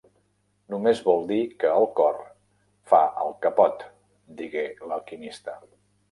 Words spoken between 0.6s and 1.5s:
"Només vol dir